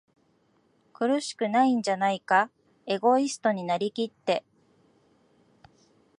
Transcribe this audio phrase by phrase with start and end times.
[0.93, 2.49] 苦しくないんじゃないか？
[2.87, 4.43] エゴイストになりきって、